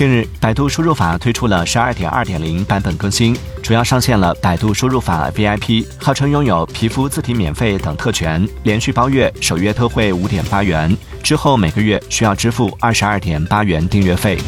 [0.00, 14.38] 近日百度输入法推出了十二点二点零版本更新主要上线了百度输入法 vip 号称拥有皮肤字体免费等特权连续包月首月特惠五点八元之后每个月需要支付二十二点八元订阅费。